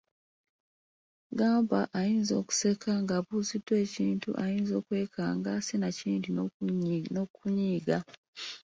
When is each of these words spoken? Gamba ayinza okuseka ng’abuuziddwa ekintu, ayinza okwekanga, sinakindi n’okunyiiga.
Gamba 1.39 1.79
ayinza 1.99 2.33
okuseka 2.41 2.89
ng’abuuziddwa 3.03 3.75
ekintu, 3.85 4.29
ayinza 4.43 4.73
okwekanga, 4.81 5.51
sinakindi 5.67 6.29
n’okunyiiga. 7.13 7.97